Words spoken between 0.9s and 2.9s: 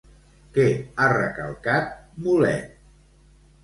ha recalcat, Mulet?